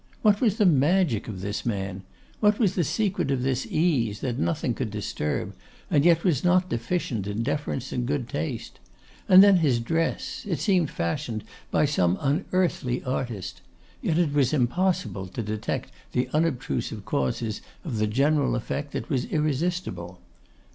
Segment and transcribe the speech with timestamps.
[0.23, 2.01] What was the magic of this man?
[2.39, 5.53] What was the secret of this ease, that nothing could disturb,
[5.91, 8.79] and yet was not deficient in deference and good taste?
[9.29, 13.61] And then his dress, it seemed fashioned by some unearthly artist;
[14.01, 19.25] yet it was impossible to detect the unobtrusive causes of the general effect that was
[19.25, 20.19] irresistible.